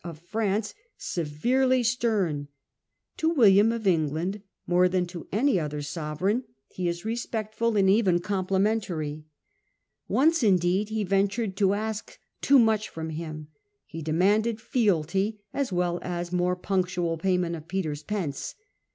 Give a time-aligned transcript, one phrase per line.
[0.03, 2.47] of Prance, severely stern;
[3.17, 8.17] to William of England more than to any other sovereign he is respectful and even
[8.17, 9.25] complimentary.
[10.07, 13.49] Once, indeed, he ventured to ask too much from him:
[13.85, 18.55] he demanded fealty as well as' more punctual payment of Peter's pence.'